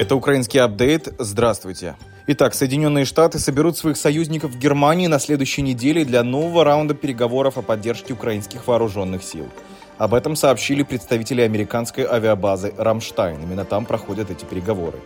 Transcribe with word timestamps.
Это 0.00 0.16
украинский 0.16 0.58
апдейт. 0.58 1.12
Здравствуйте. 1.18 1.94
Итак, 2.26 2.54
Соединенные 2.54 3.04
Штаты 3.04 3.38
соберут 3.38 3.76
своих 3.76 3.98
союзников 3.98 4.52
в 4.52 4.58
Германии 4.58 5.08
на 5.08 5.18
следующей 5.18 5.60
неделе 5.60 6.06
для 6.06 6.22
нового 6.22 6.64
раунда 6.64 6.94
переговоров 6.94 7.58
о 7.58 7.62
поддержке 7.62 8.14
украинских 8.14 8.66
вооруженных 8.66 9.22
сил. 9.22 9.46
Об 9.98 10.14
этом 10.14 10.36
сообщили 10.36 10.84
представители 10.84 11.42
американской 11.42 12.06
авиабазы 12.06 12.72
«Рамштайн». 12.78 13.42
Именно 13.42 13.66
там 13.66 13.84
проходят 13.84 14.30
эти 14.30 14.46
переговоры. 14.46 14.98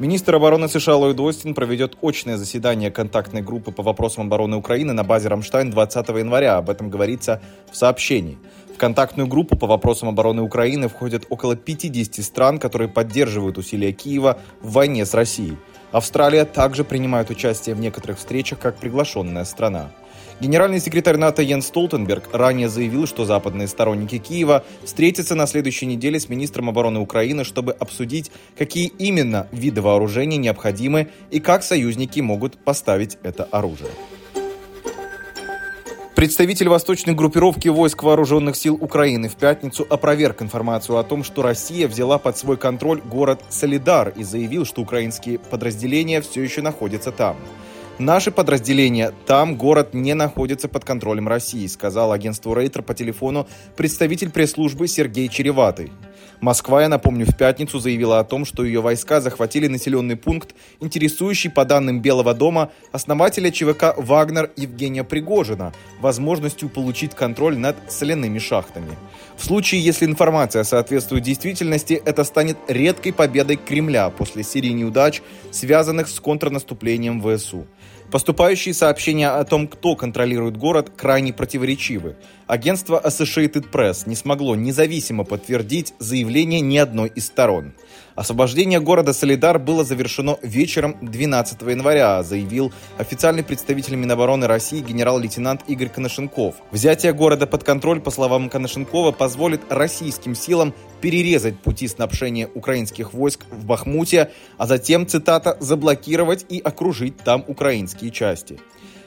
Министр 0.00 0.36
обороны 0.36 0.66
США 0.66 0.96
Ллойд 0.96 1.20
Остин 1.20 1.52
проведет 1.52 1.98
очное 2.00 2.38
заседание 2.38 2.90
контактной 2.90 3.42
группы 3.42 3.70
по 3.70 3.82
вопросам 3.82 4.28
обороны 4.28 4.56
Украины 4.56 4.94
на 4.94 5.04
базе 5.04 5.28
«Рамштайн» 5.28 5.70
20 5.70 6.08
января. 6.08 6.56
Об 6.56 6.70
этом 6.70 6.88
говорится 6.88 7.42
в 7.70 7.76
сообщении. 7.76 8.38
В 8.74 8.78
контактную 8.78 9.28
группу 9.28 9.58
по 9.58 9.66
вопросам 9.66 10.08
обороны 10.08 10.40
Украины 10.40 10.88
входят 10.88 11.26
около 11.28 11.54
50 11.54 12.24
стран, 12.24 12.58
которые 12.58 12.88
поддерживают 12.88 13.58
усилия 13.58 13.92
Киева 13.92 14.38
в 14.62 14.72
войне 14.72 15.04
с 15.04 15.12
Россией. 15.12 15.58
Австралия 15.92 16.46
также 16.46 16.82
принимает 16.82 17.28
участие 17.28 17.74
в 17.74 17.80
некоторых 17.80 18.16
встречах 18.16 18.58
как 18.58 18.78
приглашенная 18.78 19.44
страна. 19.44 19.90
Генеральный 20.40 20.80
секретарь 20.80 21.18
НАТО 21.18 21.42
Йен 21.42 21.60
Столтенберг 21.60 22.30
ранее 22.32 22.70
заявил, 22.70 23.06
что 23.06 23.26
западные 23.26 23.68
сторонники 23.68 24.16
Киева 24.16 24.64
встретятся 24.82 25.34
на 25.34 25.46
следующей 25.46 25.84
неделе 25.84 26.18
с 26.18 26.30
министром 26.30 26.70
обороны 26.70 26.98
Украины, 26.98 27.44
чтобы 27.44 27.72
обсудить, 27.72 28.32
какие 28.56 28.86
именно 28.86 29.48
виды 29.52 29.82
вооружений 29.82 30.38
необходимы 30.38 31.08
и 31.30 31.40
как 31.40 31.62
союзники 31.62 32.20
могут 32.20 32.56
поставить 32.56 33.18
это 33.22 33.44
оружие. 33.44 33.90
Представитель 36.14 36.68
восточной 36.68 37.14
группировки 37.14 37.68
войск 37.68 38.02
вооруженных 38.02 38.56
сил 38.56 38.78
Украины 38.80 39.28
в 39.28 39.36
пятницу 39.36 39.86
опроверг 39.88 40.40
информацию 40.40 40.96
о 40.96 41.02
том, 41.02 41.22
что 41.22 41.42
Россия 41.42 41.86
взяла 41.86 42.18
под 42.18 42.38
свой 42.38 42.56
контроль 42.56 43.02
город 43.02 43.42
Солидар 43.50 44.10
и 44.16 44.22
заявил, 44.22 44.64
что 44.64 44.80
украинские 44.80 45.38
подразделения 45.38 46.22
все 46.22 46.42
еще 46.42 46.62
находятся 46.62 47.12
там. 47.12 47.36
Наши 48.00 48.30
подразделения 48.30 49.12
там, 49.26 49.56
город 49.56 49.92
не 49.92 50.14
находится 50.14 50.68
под 50.68 50.86
контролем 50.86 51.28
России, 51.28 51.66
сказал 51.66 52.12
агентству 52.12 52.54
Рейтер 52.54 52.82
по 52.82 52.94
телефону 52.94 53.46
представитель 53.76 54.30
пресс-службы 54.30 54.88
Сергей 54.88 55.28
Череватый. 55.28 55.92
Москва, 56.40 56.80
я 56.82 56.88
напомню, 56.88 57.26
в 57.26 57.36
пятницу 57.36 57.78
заявила 57.78 58.18
о 58.18 58.24
том, 58.24 58.46
что 58.46 58.64
ее 58.64 58.80
войска 58.80 59.20
захватили 59.20 59.66
населенный 59.66 60.16
пункт, 60.16 60.54
интересующий, 60.80 61.50
по 61.50 61.66
данным 61.66 62.00
Белого 62.00 62.32
дома, 62.32 62.70
основателя 62.92 63.50
ЧВК 63.50 63.94
«Вагнер» 63.98 64.50
Евгения 64.56 65.04
Пригожина, 65.04 65.74
возможностью 66.00 66.70
получить 66.70 67.14
контроль 67.14 67.58
над 67.58 67.76
соляными 67.88 68.38
шахтами. 68.38 68.96
В 69.36 69.44
случае, 69.44 69.82
если 69.82 70.06
информация 70.06 70.64
соответствует 70.64 71.24
действительности, 71.24 72.00
это 72.04 72.24
станет 72.24 72.56
редкой 72.68 73.12
победой 73.12 73.56
Кремля 73.56 74.08
после 74.08 74.42
серии 74.42 74.70
неудач, 74.70 75.22
связанных 75.50 76.08
с 76.08 76.20
контрнаступлением 76.20 77.20
ВСУ. 77.22 77.66
Поступающие 78.10 78.74
сообщения 78.74 79.28
о 79.28 79.44
том, 79.44 79.68
кто 79.68 79.94
контролирует 79.94 80.56
город, 80.56 80.90
крайне 80.96 81.32
противоречивы. 81.32 82.16
Агентство 82.48 83.00
Associated 83.04 83.70
Press 83.70 84.02
не 84.06 84.16
смогло 84.16 84.56
независимо 84.56 85.22
подтвердить 85.22 85.94
заявление 86.00 86.60
ни 86.60 86.76
одной 86.78 87.08
из 87.08 87.26
сторон. 87.26 87.74
Освобождение 88.16 88.80
города 88.80 89.12
Солидар 89.12 89.60
было 89.60 89.84
завершено 89.84 90.36
вечером 90.42 90.96
12 91.00 91.62
января, 91.62 92.22
заявил 92.24 92.72
официальный 92.98 93.44
представитель 93.44 93.94
Минобороны 93.94 94.48
России 94.48 94.80
генерал-лейтенант 94.80 95.62
Игорь 95.68 95.88
Коношенков. 95.88 96.56
Взятие 96.72 97.12
города 97.12 97.46
под 97.46 97.62
контроль, 97.62 98.00
по 98.00 98.10
словам 98.10 98.50
Коношенкова, 98.50 99.12
позволит 99.12 99.60
российским 99.70 100.34
силам 100.34 100.74
перерезать 101.00 101.58
пути 101.60 101.86
снабжения 101.88 102.48
украинских 102.52 103.14
войск 103.14 103.46
в 103.50 103.64
Бахмуте, 103.64 104.32
а 104.58 104.66
затем, 104.66 105.06
цитата, 105.06 105.56
заблокировать 105.60 106.44
и 106.48 106.58
окружить 106.58 107.16
там 107.18 107.44
украинские 107.46 107.99
части. 108.08 108.58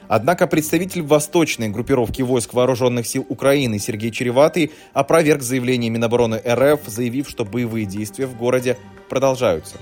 Однако 0.06 0.46
представитель 0.46 1.02
восточной 1.02 1.68
группировки 1.68 2.22
войск 2.22 2.54
вооруженных 2.54 3.06
сил 3.06 3.26
Украины 3.28 3.78
Сергей 3.78 4.10
Череватый 4.10 4.70
опроверг 4.92 5.42
заявление 5.42 5.90
Минобороны 5.90 6.40
РФ, 6.46 6.80
заявив, 6.86 7.28
что 7.28 7.44
боевые 7.44 7.86
действия 7.86 8.26
в 8.26 8.36
городе 8.36 8.76
продолжаются. 9.08 9.76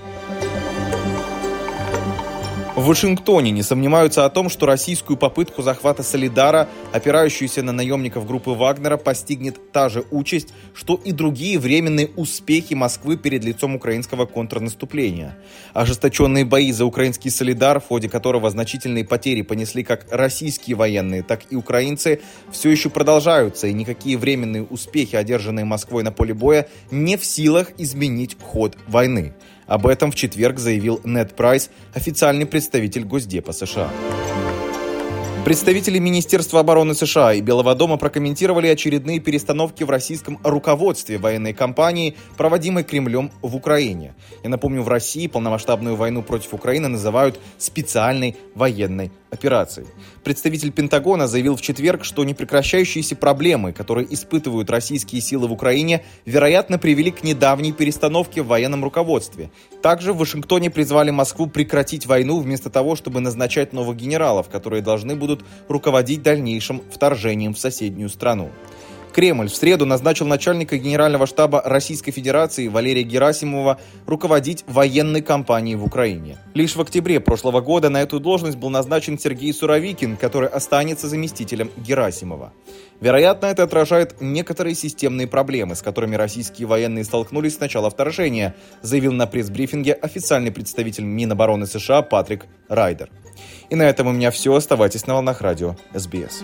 В 2.75 2.87
Вашингтоне 2.87 3.51
не 3.51 3.61
сомневаются 3.61 4.25
о 4.25 4.31
том, 4.31 4.49
что 4.49 4.65
российскую 4.65 5.15
попытку 5.15 5.61
захвата 5.61 6.01
Солидара, 6.01 6.67
опирающуюся 6.91 7.61
на 7.61 7.71
наемников 7.71 8.25
группы 8.25 8.49
Вагнера, 8.49 8.97
постигнет 8.97 9.71
та 9.71 9.89
же 9.89 10.05
участь, 10.09 10.55
что 10.73 10.95
и 10.95 11.11
другие 11.11 11.59
временные 11.59 12.09
успехи 12.15 12.73
Москвы 12.73 13.15
перед 13.15 13.43
лицом 13.43 13.75
украинского 13.75 14.25
контрнаступления. 14.25 15.37
Ожесточенные 15.73 16.45
бои 16.45 16.71
за 16.71 16.85
украинский 16.85 17.29
Солидар, 17.29 17.79
в 17.79 17.85
ходе 17.85 18.09
которого 18.09 18.49
значительные 18.49 19.05
потери 19.05 19.43
понесли 19.43 19.83
как 19.83 20.07
российские 20.09 20.75
военные, 20.75 21.21
так 21.21 21.43
и 21.51 21.55
украинцы, 21.55 22.21
все 22.51 22.71
еще 22.71 22.89
продолжаются, 22.89 23.67
и 23.67 23.73
никакие 23.73 24.17
временные 24.17 24.63
успехи, 24.63 25.15
одержанные 25.15 25.63
Москвой 25.63 26.01
на 26.01 26.11
поле 26.11 26.33
боя, 26.33 26.67
не 26.89 27.17
в 27.17 27.25
силах 27.25 27.67
изменить 27.77 28.35
ход 28.41 28.75
войны. 28.87 29.35
Об 29.67 29.87
этом 29.87 30.11
в 30.11 30.15
четверг 30.15 30.59
заявил 30.59 30.99
Нед 31.03 31.35
Прайс, 31.35 31.69
официальный 31.93 32.45
представитель 32.45 33.03
Госдепа 33.03 33.53
США. 33.53 33.89
Представители 35.45 35.99
Министерства 35.99 36.61
обороны 36.61 36.93
США 36.93 37.33
и 37.33 37.41
Белого 37.41 37.75
дома 37.75 37.97
прокомментировали 37.97 38.67
очередные 38.67 39.19
перестановки 39.19 39.83
в 39.83 39.89
российском 39.89 40.39
руководстве 40.41 41.17
военной 41.17 41.51
кампании, 41.51 42.15
проводимой 42.37 42.85
Кремлем 42.85 43.29
в 43.41 43.53
Украине. 43.53 44.13
Я 44.41 44.49
напомню, 44.49 44.83
в 44.83 44.87
России 44.87 45.27
полномасштабную 45.27 45.97
войну 45.97 46.23
против 46.23 46.53
Украины 46.53 46.87
называют 46.87 47.41
специальной 47.57 48.37
военной 48.55 49.11
операцией. 49.33 49.87
Представитель 50.23 50.71
Пентагона 50.71 51.27
заявил 51.27 51.55
в 51.55 51.61
четверг, 51.61 52.05
что 52.05 52.23
непрекращающиеся 52.23 53.15
проблемы, 53.15 53.73
которые 53.73 54.11
испытывают 54.13 54.69
российские 54.69 55.21
силы 55.21 55.47
в 55.47 55.51
Украине, 55.51 56.03
вероятно, 56.25 56.77
привели 56.77 57.11
к 57.11 57.23
недавней 57.23 57.73
перестановке 57.73 58.41
в 58.41 58.47
военном 58.47 58.83
руководстве. 58.83 59.49
Также 59.81 60.13
в 60.13 60.17
Вашингтоне 60.17 60.69
призвали 60.69 61.11
Москву 61.11 61.47
прекратить 61.47 62.05
войну 62.05 62.39
вместо 62.39 62.69
того, 62.69 62.95
чтобы 62.95 63.19
назначать 63.19 63.73
новых 63.73 63.97
генералов, 63.97 64.49
которые 64.49 64.81
должны 64.81 65.15
будут 65.15 65.43
руководить 65.67 66.21
дальнейшим 66.21 66.81
вторжением 66.91 67.53
в 67.53 67.59
соседнюю 67.59 68.09
страну. 68.09 68.49
Кремль 69.13 69.47
в 69.47 69.55
среду 69.55 69.85
назначил 69.85 70.25
начальника 70.25 70.75
Генерального 70.77 71.27
штаба 71.27 71.61
Российской 71.63 72.11
Федерации 72.11 72.67
Валерия 72.67 73.03
Герасимова 73.03 73.79
руководить 74.07 74.63
военной 74.65 75.21
кампанией 75.21 75.75
в 75.75 75.83
Украине. 75.85 76.39
Лишь 76.55 76.75
в 76.75 76.81
октябре 76.81 77.19
прошлого 77.19 77.61
года 77.61 77.89
на 77.89 78.01
эту 78.01 78.19
должность 78.19 78.57
был 78.57 78.71
назначен 78.71 79.19
Сергей 79.19 79.53
Суровикин, 79.53 80.17
который 80.17 80.49
останется 80.49 81.07
заместителем 81.07 81.69
Герасимова. 81.77 82.53
Вероятно, 83.01 83.45
это 83.45 83.61
отражает 83.61 84.19
некоторые 84.19 84.73
системные 84.73 85.27
проблемы, 85.27 85.75
с 85.75 85.83
которыми 85.83 86.15
российские 86.15 86.67
военные 86.67 87.03
столкнулись 87.03 87.55
с 87.55 87.59
начала 87.59 87.91
вторжения, 87.91 88.55
заявил 88.81 89.13
на 89.13 89.27
пресс-брифинге 89.27 89.93
официальный 89.93 90.51
представитель 90.51 91.03
Минобороны 91.03 91.67
США 91.67 92.01
Патрик 92.01 92.47
Райдер. 92.67 93.11
И 93.69 93.75
на 93.75 93.83
этом 93.83 94.07
у 94.07 94.11
меня 94.11 94.31
все. 94.31 94.55
Оставайтесь 94.55 95.05
на 95.05 95.13
волнах 95.13 95.41
радио 95.41 95.75
СБС. 95.93 96.43